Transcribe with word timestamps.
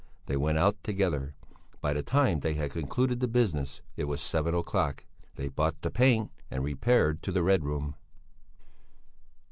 They 0.25 0.35
went 0.35 0.57
out 0.57 0.81
together. 0.83 1.35
By 1.79 1.93
the 1.93 2.01
time 2.01 2.39
they 2.39 2.55
had 2.55 2.71
concluded 2.71 3.19
the 3.19 3.27
business 3.27 3.83
it 3.95 4.05
was 4.05 4.19
seven 4.19 4.55
o'clock. 4.55 5.05
They 5.35 5.47
bought 5.49 5.79
the 5.83 5.91
paint 5.91 6.31
and 6.49 6.63
repaired 6.63 7.21
to 7.21 7.31
the 7.31 7.43
Red 7.43 7.63
Room. 7.63 7.93